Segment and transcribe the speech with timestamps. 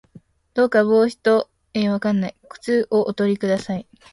[0.55, 3.85] どうか帽子と外套と靴をおとり下さい